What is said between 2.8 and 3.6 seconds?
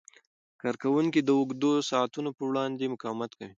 مقاومت کوي.